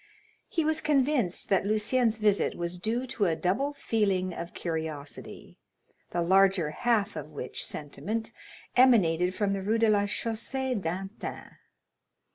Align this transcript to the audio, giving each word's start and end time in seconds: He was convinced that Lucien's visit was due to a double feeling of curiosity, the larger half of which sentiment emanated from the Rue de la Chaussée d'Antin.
He 0.49 0.65
was 0.65 0.81
convinced 0.81 1.49
that 1.49 1.63
Lucien's 1.63 2.17
visit 2.17 2.55
was 2.55 2.79
due 2.79 3.05
to 3.05 3.25
a 3.25 3.35
double 3.35 3.71
feeling 3.73 4.33
of 4.33 4.55
curiosity, 4.55 5.59
the 6.09 6.23
larger 6.23 6.71
half 6.71 7.15
of 7.15 7.29
which 7.29 7.63
sentiment 7.63 8.31
emanated 8.75 9.35
from 9.35 9.53
the 9.53 9.61
Rue 9.61 9.77
de 9.77 9.91
la 9.91 10.05
Chaussée 10.07 10.73
d'Antin. 10.81 11.51